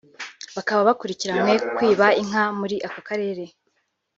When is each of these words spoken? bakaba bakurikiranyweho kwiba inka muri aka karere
bakaba 0.55 0.87
bakurikiranyweho 0.89 1.65
kwiba 1.75 2.05
inka 2.21 2.43
muri 2.59 2.75
aka 2.87 3.01
karere 3.07 3.43